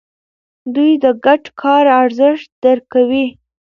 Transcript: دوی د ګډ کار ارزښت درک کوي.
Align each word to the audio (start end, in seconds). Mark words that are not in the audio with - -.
دوی 0.75 0.91
د 1.03 1.05
ګډ 1.25 1.43
کار 1.61 1.85
ارزښت 2.01 2.47
درک 2.63 2.85
کوي. 2.93 3.25